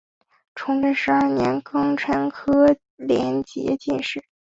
[0.55, 4.23] 崇祯十二年庚辰科联捷进士。